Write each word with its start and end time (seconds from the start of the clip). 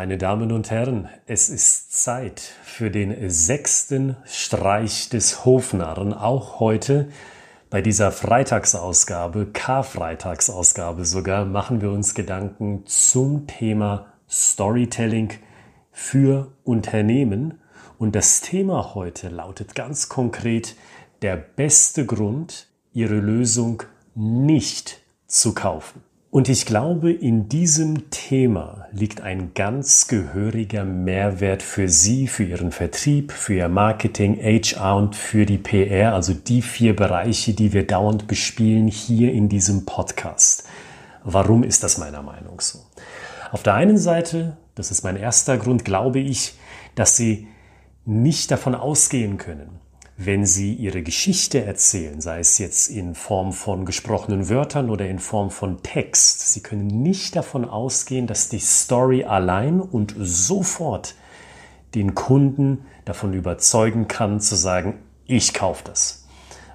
Meine 0.00 0.16
Damen 0.16 0.50
und 0.50 0.70
Herren, 0.70 1.10
es 1.26 1.50
ist 1.50 1.92
Zeit 1.92 2.40
für 2.64 2.90
den 2.90 3.28
sechsten 3.28 4.16
Streich 4.24 5.10
des 5.10 5.44
Hofnarren, 5.44 6.14
auch 6.14 6.58
heute 6.58 7.10
bei 7.68 7.82
dieser 7.82 8.10
Freitagsausgabe, 8.10 9.48
Karfreitagsausgabe 9.52 11.04
sogar, 11.04 11.44
machen 11.44 11.82
wir 11.82 11.90
uns 11.90 12.14
Gedanken 12.14 12.86
zum 12.86 13.46
Thema 13.46 14.06
Storytelling 14.26 15.34
für 15.92 16.50
Unternehmen. 16.64 17.60
Und 17.98 18.16
das 18.16 18.40
Thema 18.40 18.94
heute 18.94 19.28
lautet 19.28 19.74
ganz 19.74 20.08
konkret 20.08 20.76
der 21.20 21.36
beste 21.36 22.06
Grund, 22.06 22.68
Ihre 22.94 23.16
Lösung 23.16 23.82
nicht 24.14 25.02
zu 25.26 25.52
kaufen. 25.52 26.02
Und 26.32 26.48
ich 26.48 26.64
glaube, 26.64 27.12
in 27.12 27.48
diesem 27.48 28.08
Thema 28.10 28.86
liegt 28.92 29.20
ein 29.20 29.52
ganz 29.52 30.06
gehöriger 30.06 30.84
Mehrwert 30.84 31.60
für 31.60 31.88
Sie, 31.88 32.28
für 32.28 32.44
Ihren 32.44 32.70
Vertrieb, 32.70 33.32
für 33.32 33.54
Ihr 33.54 33.68
Marketing, 33.68 34.36
HR 34.36 34.94
und 34.94 35.16
für 35.16 35.44
die 35.44 35.58
PR, 35.58 36.14
also 36.14 36.32
die 36.32 36.62
vier 36.62 36.94
Bereiche, 36.94 37.52
die 37.52 37.72
wir 37.72 37.84
dauernd 37.84 38.28
bespielen 38.28 38.86
hier 38.86 39.32
in 39.32 39.48
diesem 39.48 39.86
Podcast. 39.86 40.68
Warum 41.24 41.64
ist 41.64 41.82
das 41.82 41.98
meiner 41.98 42.22
Meinung 42.22 42.60
so? 42.60 42.78
Auf 43.50 43.64
der 43.64 43.74
einen 43.74 43.98
Seite, 43.98 44.56
das 44.76 44.92
ist 44.92 45.02
mein 45.02 45.16
erster 45.16 45.58
Grund, 45.58 45.84
glaube 45.84 46.20
ich, 46.20 46.54
dass 46.94 47.16
Sie 47.16 47.48
nicht 48.04 48.52
davon 48.52 48.76
ausgehen 48.76 49.36
können, 49.36 49.80
wenn 50.22 50.44
Sie 50.44 50.74
Ihre 50.74 51.02
Geschichte 51.02 51.64
erzählen, 51.64 52.20
sei 52.20 52.40
es 52.40 52.58
jetzt 52.58 52.88
in 52.88 53.14
Form 53.14 53.54
von 53.54 53.86
gesprochenen 53.86 54.50
Wörtern 54.50 54.90
oder 54.90 55.08
in 55.08 55.18
Form 55.18 55.50
von 55.50 55.82
Text, 55.82 56.52
Sie 56.52 56.62
können 56.62 56.88
nicht 56.88 57.36
davon 57.36 57.64
ausgehen, 57.64 58.26
dass 58.26 58.50
die 58.50 58.58
Story 58.58 59.24
allein 59.24 59.80
und 59.80 60.14
sofort 60.18 61.14
den 61.94 62.14
Kunden 62.14 62.84
davon 63.06 63.32
überzeugen 63.32 64.08
kann, 64.08 64.40
zu 64.40 64.56
sagen, 64.56 64.98
ich 65.24 65.54
kaufe 65.54 65.84
das. 65.84 66.26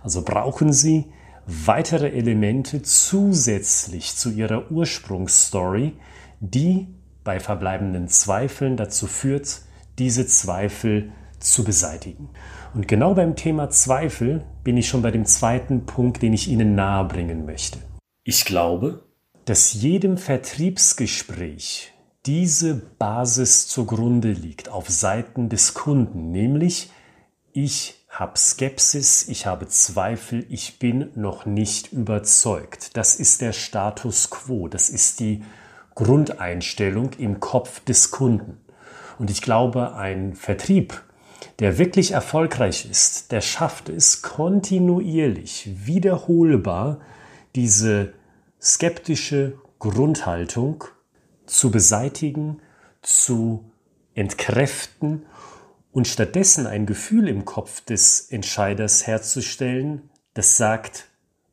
Also 0.01 0.23
brauchen 0.23 0.73
Sie 0.73 1.05
weitere 1.45 2.09
Elemente 2.09 2.81
zusätzlich 2.81 4.15
zu 4.15 4.31
Ihrer 4.31 4.71
Ursprungsstory, 4.71 5.93
die 6.39 6.87
bei 7.23 7.39
verbleibenden 7.39 8.07
Zweifeln 8.07 8.75
dazu 8.75 9.05
führt, 9.05 9.61
diese 9.99 10.25
Zweifel 10.25 11.09
zu 11.09 11.24
beseitigen. 11.63 12.29
Und 12.73 12.87
genau 12.87 13.13
beim 13.13 13.35
Thema 13.35 13.69
Zweifel 13.69 14.43
bin 14.63 14.77
ich 14.77 14.87
schon 14.87 15.01
bei 15.01 15.11
dem 15.11 15.25
zweiten 15.25 15.85
Punkt, 15.85 16.21
den 16.21 16.33
ich 16.33 16.47
Ihnen 16.47 16.75
nahebringen 16.75 17.45
möchte. 17.45 17.79
Ich 18.23 18.45
glaube, 18.45 19.03
dass 19.45 19.73
jedem 19.73 20.17
Vertriebsgespräch 20.17 21.93
diese 22.25 22.73
Basis 22.73 23.67
zugrunde 23.67 24.31
liegt 24.31 24.69
auf 24.69 24.89
Seiten 24.89 25.49
des 25.49 25.75
Kunden, 25.75 26.31
nämlich 26.31 26.89
ich 27.53 28.05
habe 28.09 28.37
Skepsis, 28.37 29.27
ich 29.27 29.45
habe 29.45 29.67
Zweifel, 29.67 30.45
ich 30.49 30.79
bin 30.79 31.11
noch 31.15 31.45
nicht 31.45 31.91
überzeugt. 31.91 32.97
Das 32.97 33.15
ist 33.15 33.41
der 33.41 33.53
Status 33.53 34.29
quo, 34.29 34.67
das 34.67 34.89
ist 34.89 35.19
die 35.19 35.43
Grundeinstellung 35.93 37.11
im 37.17 37.39
Kopf 37.39 37.81
des 37.81 38.11
Kunden. 38.11 38.57
Und 39.19 39.29
ich 39.29 39.41
glaube, 39.41 39.95
ein 39.95 40.33
Vertrieb, 40.33 41.01
der 41.59 41.77
wirklich 41.77 42.11
erfolgreich 42.11 42.89
ist, 42.89 43.31
der 43.31 43.41
schafft 43.41 43.89
es 43.89 44.21
kontinuierlich, 44.21 45.69
wiederholbar, 45.85 46.99
diese 47.55 48.13
skeptische 48.61 49.53
Grundhaltung 49.79 50.83
zu 51.45 51.71
beseitigen, 51.71 52.61
zu 53.01 53.63
entkräften 54.15 55.25
und 55.91 56.07
stattdessen 56.07 56.67
ein 56.67 56.85
Gefühl 56.85 57.27
im 57.29 57.45
Kopf 57.45 57.81
des 57.81 58.29
Entscheiders 58.31 59.07
herzustellen, 59.07 60.09
das 60.33 60.57
sagt, 60.57 61.05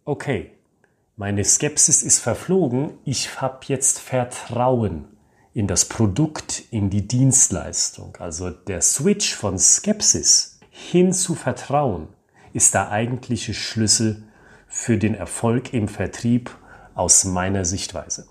okay, 0.04 0.50
meine 1.16 1.44
Skepsis 1.44 2.02
ist 2.02 2.18
verflogen, 2.18 2.94
ich 3.04 3.40
habe 3.40 3.60
jetzt 3.66 4.00
Vertrauen 4.00 5.11
in 5.54 5.66
das 5.66 5.84
Produkt, 5.84 6.62
in 6.70 6.90
die 6.90 7.06
Dienstleistung. 7.06 8.16
Also 8.18 8.50
der 8.50 8.80
Switch 8.80 9.34
von 9.34 9.58
Skepsis 9.58 10.60
hin 10.70 11.12
zu 11.12 11.34
Vertrauen 11.34 12.08
ist 12.52 12.74
der 12.74 12.90
eigentliche 12.90 13.54
Schlüssel 13.54 14.22
für 14.66 14.96
den 14.96 15.14
Erfolg 15.14 15.74
im 15.74 15.88
Vertrieb 15.88 16.50
aus 16.94 17.24
meiner 17.24 17.64
Sichtweise. 17.64 18.26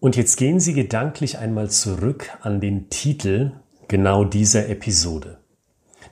Und 0.00 0.16
jetzt 0.16 0.36
gehen 0.36 0.60
Sie 0.60 0.74
gedanklich 0.74 1.38
einmal 1.38 1.70
zurück 1.70 2.30
an 2.42 2.60
den 2.60 2.88
Titel 2.90 3.52
genau 3.88 4.24
dieser 4.24 4.68
Episode. 4.68 5.38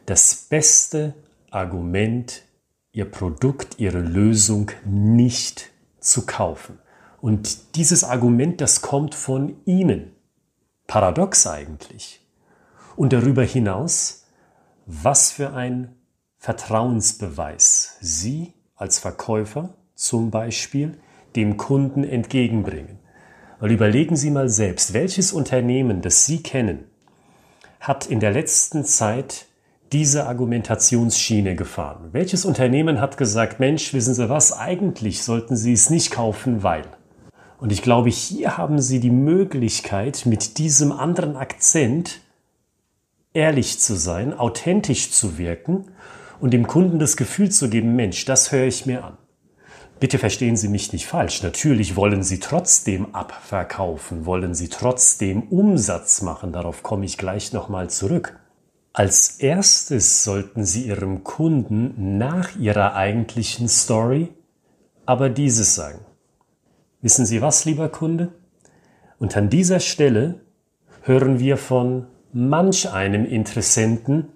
Das 0.06 0.34
beste 0.34 1.14
Argument, 1.50 2.42
Ihr 2.92 3.04
Produkt, 3.04 3.78
Ihre 3.78 4.00
Lösung 4.00 4.70
nicht 4.84 5.70
zu 6.00 6.24
kaufen. 6.24 6.78
Und 7.20 7.76
dieses 7.76 8.04
Argument, 8.04 8.60
das 8.60 8.82
kommt 8.82 9.14
von 9.14 9.56
Ihnen. 9.64 10.12
Paradox 10.86 11.46
eigentlich. 11.46 12.20
Und 12.96 13.12
darüber 13.12 13.42
hinaus, 13.42 14.26
was 14.86 15.32
für 15.32 15.52
ein 15.52 15.94
Vertrauensbeweis 16.38 17.96
Sie 18.00 18.52
als 18.76 18.98
Verkäufer 18.98 19.74
zum 19.94 20.30
Beispiel 20.30 20.98
dem 21.34 21.56
Kunden 21.56 22.04
entgegenbringen. 22.04 22.98
Weil 23.58 23.72
überlegen 23.72 24.16
Sie 24.16 24.30
mal 24.30 24.48
selbst, 24.48 24.92
welches 24.92 25.32
Unternehmen, 25.32 26.02
das 26.02 26.26
Sie 26.26 26.42
kennen, 26.42 26.84
hat 27.80 28.06
in 28.06 28.20
der 28.20 28.32
letzten 28.32 28.84
Zeit 28.84 29.46
diese 29.92 30.26
Argumentationsschiene 30.26 31.56
gefahren? 31.56 32.08
Welches 32.12 32.44
Unternehmen 32.44 33.00
hat 33.00 33.16
gesagt, 33.16 33.60
Mensch, 33.60 33.94
wissen 33.94 34.14
Sie 34.14 34.28
was, 34.28 34.52
eigentlich 34.52 35.22
sollten 35.22 35.56
Sie 35.56 35.72
es 35.72 35.90
nicht 35.90 36.10
kaufen, 36.10 36.62
weil. 36.62 36.84
Und 37.58 37.72
ich 37.72 37.82
glaube, 37.82 38.10
hier 38.10 38.58
haben 38.58 38.80
Sie 38.80 39.00
die 39.00 39.10
Möglichkeit, 39.10 40.26
mit 40.26 40.58
diesem 40.58 40.92
anderen 40.92 41.36
Akzent 41.36 42.20
ehrlich 43.32 43.78
zu 43.78 43.96
sein, 43.96 44.32
authentisch 44.32 45.10
zu 45.10 45.38
wirken 45.38 45.86
und 46.40 46.52
dem 46.52 46.66
Kunden 46.66 46.98
das 46.98 47.16
Gefühl 47.16 47.50
zu 47.50 47.68
geben, 47.70 47.96
Mensch, 47.96 48.24
das 48.24 48.52
höre 48.52 48.66
ich 48.66 48.86
mir 48.86 49.04
an. 49.04 49.16
Bitte 49.98 50.18
verstehen 50.18 50.56
Sie 50.56 50.68
mich 50.68 50.92
nicht 50.92 51.06
falsch. 51.06 51.42
Natürlich 51.42 51.96
wollen 51.96 52.22
Sie 52.22 52.40
trotzdem 52.40 53.14
abverkaufen, 53.14 54.26
wollen 54.26 54.54
Sie 54.54 54.68
trotzdem 54.68 55.44
Umsatz 55.44 56.20
machen. 56.20 56.52
Darauf 56.52 56.82
komme 56.82 57.06
ich 57.06 57.16
gleich 57.16 57.54
nochmal 57.54 57.88
zurück. 57.88 58.38
Als 58.92 59.38
erstes 59.38 60.24
sollten 60.24 60.64
Sie 60.64 60.86
Ihrem 60.86 61.24
Kunden 61.24 62.18
nach 62.18 62.56
Ihrer 62.56 62.94
eigentlichen 62.94 63.68
Story 63.68 64.28
aber 65.06 65.30
dieses 65.30 65.74
sagen. 65.74 66.05
Wissen 67.02 67.26
Sie 67.26 67.42
was, 67.42 67.64
lieber 67.64 67.88
Kunde? 67.88 68.32
Und 69.18 69.36
an 69.36 69.50
dieser 69.50 69.80
Stelle 69.80 70.40
hören 71.02 71.38
wir 71.38 71.56
von 71.56 72.06
manch 72.32 72.90
einem 72.92 73.24
Interessenten 73.24 74.28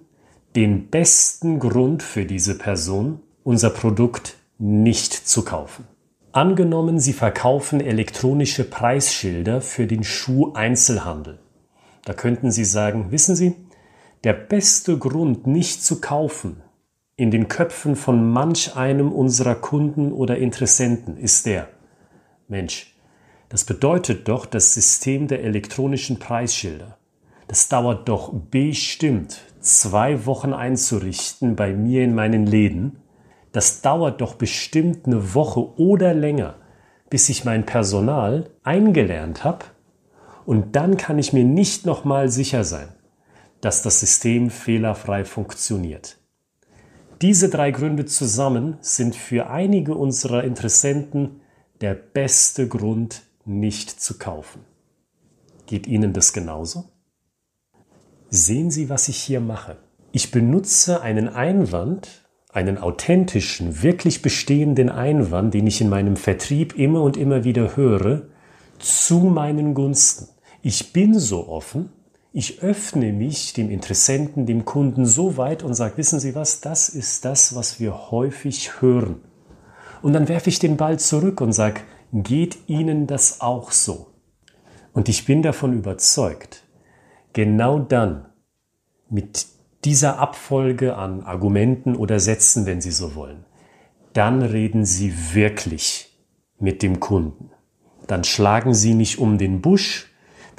den 0.55 0.89
besten 0.89 1.59
Grund 1.59 2.03
für 2.03 2.25
diese 2.25 2.57
Person, 2.57 3.19
unser 3.43 3.69
Produkt 3.69 4.35
nicht 4.57 5.13
zu 5.13 5.43
kaufen. 5.43 5.87
Angenommen, 6.33 6.99
Sie 6.99 7.13
verkaufen 7.13 7.81
elektronische 7.81 8.63
Preisschilder 8.63 9.61
für 9.61 9.87
den 9.87 10.03
Schuheinzelhandel. 10.03 11.39
Da 12.05 12.13
könnten 12.13 12.51
Sie 12.51 12.65
sagen, 12.65 13.11
wissen 13.11 13.35
Sie, 13.35 13.55
der 14.23 14.33
beste 14.33 14.97
Grund, 14.97 15.47
nicht 15.47 15.83
zu 15.83 15.99
kaufen, 15.99 16.61
in 17.15 17.31
den 17.31 17.47
Köpfen 17.47 17.95
von 17.95 18.31
manch 18.31 18.75
einem 18.75 19.11
unserer 19.11 19.55
Kunden 19.55 20.11
oder 20.11 20.37
Interessenten 20.37 21.17
ist 21.17 21.45
der, 21.45 21.67
Mensch, 22.51 22.93
das 23.47 23.63
bedeutet 23.63 24.27
doch 24.27 24.45
das 24.45 24.73
System 24.73 25.29
der 25.29 25.41
elektronischen 25.43 26.19
Preisschilder. 26.19 26.97
Das 27.47 27.69
dauert 27.69 28.09
doch 28.09 28.33
bestimmt 28.33 29.39
zwei 29.61 30.25
Wochen 30.25 30.51
einzurichten 30.51 31.55
bei 31.55 31.71
mir 31.73 32.03
in 32.03 32.13
meinen 32.13 32.45
Läden. 32.45 32.97
Das 33.53 33.81
dauert 33.81 34.19
doch 34.19 34.35
bestimmt 34.35 35.05
eine 35.05 35.33
Woche 35.33 35.61
oder 35.79 36.13
länger, 36.13 36.55
bis 37.09 37.29
ich 37.29 37.45
mein 37.45 37.65
Personal 37.65 38.49
eingelernt 38.63 39.45
habe. 39.45 39.65
Und 40.45 40.75
dann 40.75 40.97
kann 40.97 41.19
ich 41.19 41.31
mir 41.31 41.45
nicht 41.45 41.85
nochmal 41.85 42.29
sicher 42.29 42.65
sein, 42.65 42.89
dass 43.61 43.81
das 43.81 44.01
System 44.01 44.49
fehlerfrei 44.49 45.23
funktioniert. 45.23 46.17
Diese 47.21 47.47
drei 47.49 47.71
Gründe 47.71 48.05
zusammen 48.05 48.77
sind 48.81 49.15
für 49.15 49.49
einige 49.49 49.95
unserer 49.95 50.43
Interessenten 50.43 51.40
der 51.81 51.95
beste 51.95 52.67
Grund, 52.67 53.23
nicht 53.45 53.89
zu 53.89 54.17
kaufen. 54.19 54.61
Geht 55.65 55.87
Ihnen 55.87 56.13
das 56.13 56.31
genauso? 56.31 56.85
Sehen 58.29 58.71
Sie, 58.71 58.89
was 58.89 59.07
ich 59.07 59.17
hier 59.17 59.41
mache. 59.41 59.77
Ich 60.11 60.31
benutze 60.31 61.01
einen 61.01 61.27
Einwand, 61.27 62.25
einen 62.53 62.77
authentischen, 62.77 63.81
wirklich 63.81 64.21
bestehenden 64.21 64.89
Einwand, 64.89 65.53
den 65.53 65.67
ich 65.67 65.81
in 65.81 65.89
meinem 65.89 66.17
Vertrieb 66.17 66.77
immer 66.77 67.01
und 67.01 67.17
immer 67.17 67.43
wieder 67.43 67.75
höre, 67.75 68.23
zu 68.77 69.19
meinen 69.19 69.73
Gunsten. 69.73 70.27
Ich 70.61 70.93
bin 70.93 71.17
so 71.17 71.47
offen, 71.47 71.89
ich 72.33 72.61
öffne 72.61 73.11
mich 73.11 73.53
dem 73.53 73.69
Interessenten, 73.69 74.45
dem 74.45 74.65
Kunden 74.65 75.05
so 75.05 75.37
weit 75.37 75.63
und 75.63 75.73
sage, 75.73 75.97
wissen 75.97 76.19
Sie 76.19 76.35
was, 76.35 76.61
das 76.61 76.89
ist 76.89 77.25
das, 77.25 77.55
was 77.55 77.79
wir 77.79 78.11
häufig 78.11 78.81
hören. 78.81 79.21
Und 80.01 80.13
dann 80.13 80.27
werfe 80.27 80.49
ich 80.49 80.59
den 80.59 80.77
Ball 80.77 80.99
zurück 80.99 81.41
und 81.41 81.53
sage, 81.53 81.81
geht 82.13 82.57
Ihnen 82.67 83.07
das 83.07 83.41
auch 83.41 83.71
so? 83.71 84.07
Und 84.93 85.09
ich 85.09 85.25
bin 85.25 85.41
davon 85.41 85.73
überzeugt, 85.73 86.63
genau 87.33 87.79
dann, 87.79 88.25
mit 89.09 89.45
dieser 89.83 90.19
Abfolge 90.19 90.95
an 90.95 91.21
Argumenten 91.23 91.95
oder 91.95 92.19
Sätzen, 92.19 92.65
wenn 92.65 92.81
Sie 92.81 92.91
so 92.91 93.15
wollen, 93.15 93.45
dann 94.13 94.41
reden 94.41 94.85
Sie 94.85 95.33
wirklich 95.33 96.17
mit 96.59 96.81
dem 96.83 96.99
Kunden. 96.99 97.51
Dann 98.07 98.23
schlagen 98.23 98.73
Sie 98.73 98.93
nicht 98.93 99.19
um 99.19 99.37
den 99.37 99.61
Busch, 99.61 100.10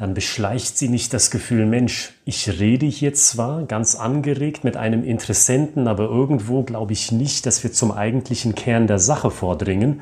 dann 0.02 0.14
beschleicht 0.14 0.76
Sie 0.76 0.88
nicht 0.88 1.14
das 1.14 1.30
Gefühl, 1.30 1.64
Mensch, 1.64 2.14
ich 2.24 2.58
rede 2.58 2.86
hier 2.86 3.14
zwar 3.14 3.62
ganz 3.66 3.94
angeregt 3.94 4.64
mit 4.64 4.76
einem 4.76 5.04
Interessenten, 5.04 5.86
aber 5.86 6.06
irgendwo 6.06 6.64
glaube 6.64 6.92
ich 6.92 7.12
nicht, 7.12 7.46
dass 7.46 7.62
wir 7.62 7.72
zum 7.72 7.92
eigentlichen 7.92 8.56
Kern 8.56 8.88
der 8.88 8.98
Sache 8.98 9.30
vordringen. 9.30 10.00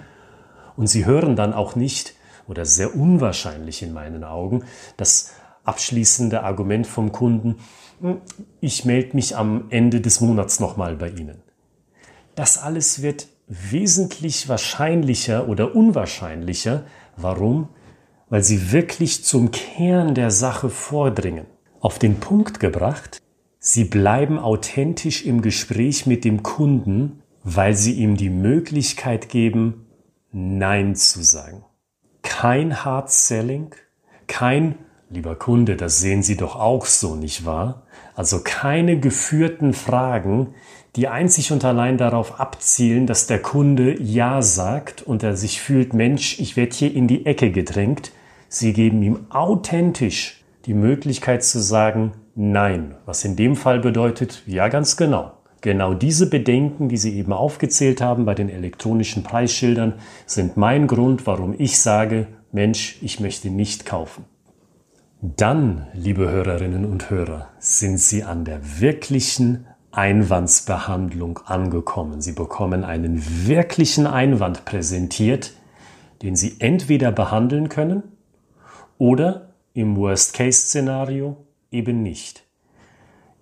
Und 0.74 0.86
Sie 0.86 1.04
hören 1.04 1.36
dann 1.36 1.52
auch 1.52 1.76
nicht, 1.76 2.14
oder 2.48 2.64
sehr 2.64 2.96
unwahrscheinlich 2.96 3.82
in 3.82 3.92
meinen 3.92 4.24
Augen, 4.24 4.64
das 4.96 5.32
abschließende 5.64 6.44
Argument 6.44 6.86
vom 6.86 7.12
Kunden, 7.12 7.56
hm, 8.00 8.22
ich 8.62 8.86
melde 8.86 9.14
mich 9.14 9.36
am 9.36 9.66
Ende 9.68 10.00
des 10.00 10.22
Monats 10.22 10.60
nochmal 10.60 10.96
bei 10.96 11.10
Ihnen. 11.10 11.42
Das 12.36 12.56
alles 12.56 13.02
wird 13.02 13.26
wesentlich 13.48 14.48
wahrscheinlicher 14.48 15.46
oder 15.46 15.76
unwahrscheinlicher. 15.76 16.84
Warum? 17.18 17.68
Weil 18.30 18.42
sie 18.42 18.72
wirklich 18.72 19.24
zum 19.24 19.50
Kern 19.50 20.14
der 20.14 20.30
Sache 20.30 20.70
vordringen. 20.70 21.46
Auf 21.80 21.98
den 21.98 22.20
Punkt 22.20 22.60
gebracht, 22.60 23.20
sie 23.58 23.84
bleiben 23.84 24.38
authentisch 24.38 25.26
im 25.26 25.42
Gespräch 25.42 26.06
mit 26.06 26.24
dem 26.24 26.42
Kunden, 26.42 27.22
weil 27.44 27.74
sie 27.74 27.92
ihm 27.92 28.16
die 28.16 28.30
Möglichkeit 28.30 29.28
geben, 29.28 29.86
Nein 30.32 30.94
zu 30.94 31.22
sagen. 31.22 31.64
Kein 32.22 32.84
Hard 32.84 33.10
Selling, 33.10 33.74
kein 34.26 34.76
Lieber 35.12 35.34
Kunde, 35.34 35.74
das 35.74 35.98
sehen 35.98 36.22
Sie 36.22 36.36
doch 36.36 36.54
auch 36.54 36.86
so, 36.86 37.16
nicht 37.16 37.44
wahr? 37.44 37.82
Also 38.14 38.42
keine 38.44 39.00
geführten 39.00 39.72
Fragen, 39.72 40.54
die 40.94 41.08
einzig 41.08 41.50
und 41.50 41.64
allein 41.64 41.98
darauf 41.98 42.38
abzielen, 42.38 43.08
dass 43.08 43.26
der 43.26 43.42
Kunde 43.42 44.00
Ja 44.00 44.40
sagt 44.40 45.02
und 45.02 45.24
er 45.24 45.36
sich 45.36 45.60
fühlt, 45.60 45.94
Mensch, 45.94 46.38
ich 46.38 46.56
werde 46.56 46.76
hier 46.76 46.94
in 46.94 47.08
die 47.08 47.26
Ecke 47.26 47.50
gedrängt. 47.50 48.12
Sie 48.52 48.72
geben 48.72 49.00
ihm 49.04 49.26
authentisch 49.30 50.42
die 50.66 50.74
Möglichkeit 50.74 51.44
zu 51.44 51.60
sagen 51.60 52.12
Nein, 52.34 52.96
was 53.06 53.24
in 53.24 53.36
dem 53.36 53.54
Fall 53.54 53.78
bedeutet, 53.78 54.42
ja 54.46 54.68
ganz 54.68 54.96
genau. 54.96 55.32
Genau 55.60 55.94
diese 55.94 56.28
Bedenken, 56.28 56.88
die 56.88 56.96
Sie 56.96 57.16
eben 57.16 57.32
aufgezählt 57.32 58.00
haben 58.00 58.24
bei 58.24 58.34
den 58.34 58.48
elektronischen 58.48 59.22
Preisschildern, 59.22 59.94
sind 60.26 60.56
mein 60.56 60.88
Grund, 60.88 61.28
warum 61.28 61.54
ich 61.56 61.80
sage, 61.80 62.26
Mensch, 62.50 62.98
ich 63.02 63.20
möchte 63.20 63.50
nicht 63.50 63.86
kaufen. 63.86 64.24
Dann, 65.20 65.86
liebe 65.92 66.28
Hörerinnen 66.28 66.84
und 66.84 67.08
Hörer, 67.08 67.48
sind 67.60 67.98
Sie 67.98 68.24
an 68.24 68.44
der 68.44 68.80
wirklichen 68.80 69.66
Einwandsbehandlung 69.92 71.38
angekommen. 71.44 72.20
Sie 72.20 72.32
bekommen 72.32 72.82
einen 72.82 73.46
wirklichen 73.46 74.08
Einwand 74.08 74.64
präsentiert, 74.64 75.52
den 76.22 76.34
Sie 76.34 76.56
entweder 76.58 77.12
behandeln 77.12 77.68
können 77.68 78.02
oder 79.00 79.54
im 79.72 79.96
Worst-Case-Szenario 79.96 81.38
eben 81.70 82.02
nicht. 82.02 82.44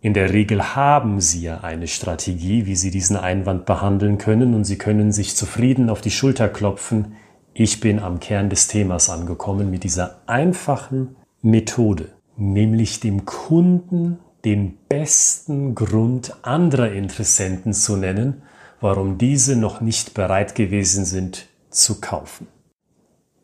In 0.01 0.15
der 0.15 0.33
Regel 0.33 0.77
haben 0.77 1.21
Sie 1.21 1.43
ja 1.43 1.63
eine 1.63 1.89
Strategie, 1.89 2.67
wie 2.67 2.77
Sie 2.77 2.93
diesen 2.93 3.17
Einwand 3.17 3.67
behandeln 3.67 4.19
können 4.19 4.55
und 4.55 4.65
Sie 4.65 4.79
können 4.79 5.11
sich 5.11 5.35
zufrieden 5.35 5.91
auf 5.91 6.01
die 6.01 6.13
Schulter 6.13 6.49
klopfen. 6.49 7.17
Ich 7.55 7.81
bin 7.81 7.99
am 7.99 8.21
Kern 8.21 8.51
des 8.51 8.69
Themas 8.69 9.11
angekommen 9.11 9.69
mit 9.69 9.83
dieser 9.83 10.21
einfachen 10.29 11.17
Methode, 11.43 12.13
nämlich 12.37 13.01
dem 13.01 13.25
Kunden 13.25 14.21
den 14.45 14.79
besten 14.89 15.75
Grund 15.75 16.37
anderer 16.43 16.93
Interessenten 16.93 17.73
zu 17.73 17.97
nennen, 17.97 18.43
warum 18.81 19.19
diese 19.19 19.57
noch 19.57 19.81
nicht 19.81 20.15
bereit 20.15 20.55
gewesen 20.55 21.05
sind 21.05 21.49
zu 21.71 22.01
kaufen. 22.01 22.47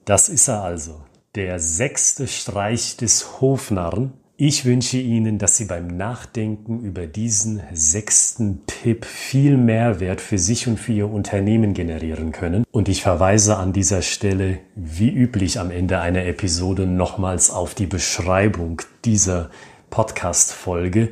Das 0.04 0.28
ist 0.28 0.46
er 0.46 0.62
also, 0.62 1.00
der 1.34 1.58
sechste 1.58 2.28
Streich 2.28 2.96
des 2.96 3.40
Hofnarren, 3.40 4.12
ich 4.36 4.64
wünsche 4.64 4.98
Ihnen, 4.98 5.38
dass 5.38 5.56
Sie 5.56 5.64
beim 5.64 5.86
Nachdenken 5.86 6.80
über 6.80 7.06
diesen 7.06 7.62
sechsten 7.72 8.66
Tipp 8.66 9.04
viel 9.04 9.56
Mehrwert 9.56 10.20
für 10.20 10.38
sich 10.38 10.66
und 10.66 10.78
für 10.78 10.92
Ihr 10.92 11.08
Unternehmen 11.08 11.72
generieren 11.72 12.32
können. 12.32 12.64
Und 12.72 12.88
ich 12.88 13.02
verweise 13.02 13.56
an 13.58 13.72
dieser 13.72 14.02
Stelle, 14.02 14.58
wie 14.74 15.10
üblich 15.10 15.60
am 15.60 15.70
Ende 15.70 16.00
einer 16.00 16.24
Episode, 16.24 16.86
nochmals 16.86 17.50
auf 17.50 17.74
die 17.74 17.86
Beschreibung 17.86 18.82
dieser 19.04 19.50
Podcast-Folge. 19.90 21.10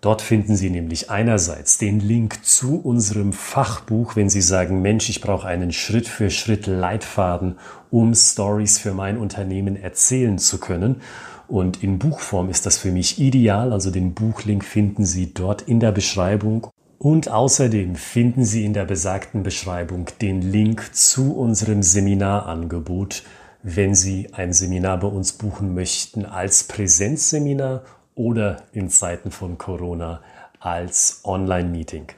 Dort 0.00 0.22
finden 0.22 0.54
Sie 0.54 0.70
nämlich 0.70 1.10
einerseits 1.10 1.76
den 1.76 1.98
Link 1.98 2.44
zu 2.44 2.80
unserem 2.80 3.32
Fachbuch, 3.32 4.14
wenn 4.14 4.30
Sie 4.30 4.40
sagen, 4.40 4.80
Mensch, 4.80 5.08
ich 5.08 5.20
brauche 5.20 5.48
einen 5.48 5.72
Schritt 5.72 6.06
für 6.06 6.30
Schritt 6.30 6.68
Leitfaden, 6.68 7.56
um 7.90 8.14
Stories 8.14 8.78
für 8.78 8.94
mein 8.94 9.18
Unternehmen 9.18 9.74
erzählen 9.74 10.38
zu 10.38 10.58
können. 10.58 11.00
Und 11.48 11.82
in 11.82 11.98
Buchform 11.98 12.48
ist 12.48 12.64
das 12.64 12.78
für 12.78 12.92
mich 12.92 13.18
ideal. 13.18 13.72
Also 13.72 13.90
den 13.90 14.14
Buchlink 14.14 14.64
finden 14.64 15.04
Sie 15.04 15.34
dort 15.34 15.62
in 15.62 15.80
der 15.80 15.90
Beschreibung. 15.90 16.68
Und 16.98 17.28
außerdem 17.28 17.96
finden 17.96 18.44
Sie 18.44 18.64
in 18.64 18.74
der 18.74 18.84
besagten 18.84 19.42
Beschreibung 19.42 20.06
den 20.20 20.42
Link 20.42 20.94
zu 20.94 21.34
unserem 21.36 21.82
Seminarangebot, 21.82 23.24
wenn 23.64 23.96
Sie 23.96 24.32
ein 24.32 24.52
Seminar 24.52 25.00
bei 25.00 25.08
uns 25.08 25.32
buchen 25.32 25.74
möchten 25.74 26.24
als 26.24 26.64
Präsenzseminar 26.64 27.82
oder 28.18 28.64
in 28.72 28.90
Zeiten 28.90 29.30
von 29.30 29.56
Corona 29.56 30.20
als 30.60 31.20
Online-Meeting. 31.24 32.08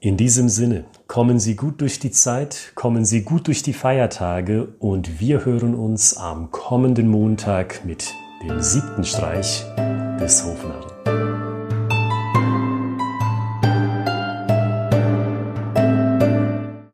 In 0.00 0.16
diesem 0.16 0.48
Sinne, 0.48 0.84
kommen 1.08 1.40
Sie 1.40 1.56
gut 1.56 1.80
durch 1.80 1.98
die 1.98 2.12
Zeit, 2.12 2.72
kommen 2.76 3.04
Sie 3.04 3.22
gut 3.22 3.48
durch 3.48 3.64
die 3.64 3.72
Feiertage 3.72 4.68
und 4.78 5.18
wir 5.18 5.44
hören 5.44 5.74
uns 5.74 6.16
am 6.16 6.52
kommenden 6.52 7.08
Montag 7.08 7.84
mit 7.84 8.14
dem 8.44 8.60
siebten 8.60 9.04
Streich 9.04 9.64
des 10.20 10.44
Hofnarren. 10.44 10.87